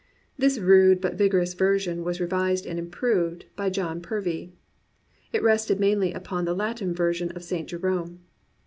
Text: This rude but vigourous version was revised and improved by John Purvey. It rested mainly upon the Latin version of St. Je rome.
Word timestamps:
This 0.35 0.57
rude 0.57 0.99
but 0.99 1.13
vigourous 1.15 1.53
version 1.53 2.03
was 2.03 2.19
revised 2.19 2.65
and 2.65 2.79
improved 2.79 3.45
by 3.55 3.69
John 3.69 4.01
Purvey. 4.01 4.51
It 5.31 5.43
rested 5.43 5.79
mainly 5.79 6.11
upon 6.11 6.45
the 6.45 6.55
Latin 6.55 6.91
version 6.91 7.29
of 7.33 7.43
St. 7.43 7.69
Je 7.69 7.77
rome. 7.77 8.19